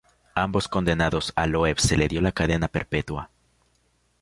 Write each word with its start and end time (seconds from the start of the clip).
Ambos 0.33 0.67
condenados 0.67 1.31
-a 1.35 1.45
Loeb 1.45 1.77
se 1.79 1.95
le 1.95 2.07
dio 2.07 2.23
cadena 2.33 2.67
perpetua-. 2.67 3.29